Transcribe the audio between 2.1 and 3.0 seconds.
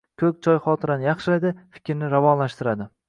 ravonlashtiradi.